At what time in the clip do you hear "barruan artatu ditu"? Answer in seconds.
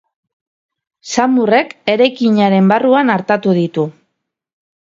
2.75-3.89